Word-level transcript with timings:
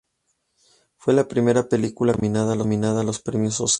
Fue 0.97 1.13
la 1.13 1.27
primera 1.27 1.69
película 1.69 2.13
cubana 2.15 2.55
nominada 2.55 3.01
a 3.01 3.03
los 3.03 3.21
premios 3.21 3.61
Óscar. 3.61 3.69